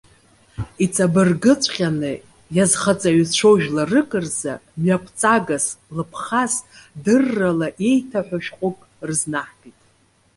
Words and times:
Иҵабыргыҵәҟьаны, 0.83 2.11
иазхаҵаҩцәоу 2.55 3.55
жәларык 3.61 4.11
рзы 4.23 4.53
мҩақәҵагас, 4.79 5.65
лыԥхас, 5.95 6.53
дыррала 7.03 7.67
иеиҭаҳәоу 7.83 8.41
шәҟәык 8.45 8.77
рызнаҳгеит. 9.07 9.79